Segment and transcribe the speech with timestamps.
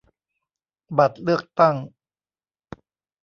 [0.97, 1.75] บัตรเลือกตั้ง